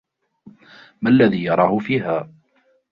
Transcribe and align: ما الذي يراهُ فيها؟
ما 1.01 1.09
الذي 1.09 1.43
يراهُ 1.43 1.77
فيها؟ 1.77 2.27